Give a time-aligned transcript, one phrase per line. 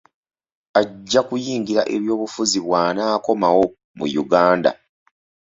[0.79, 3.63] Ajja kuyingira ebyobufuzi bw'anaakomawo
[3.97, 4.71] mu Uganda.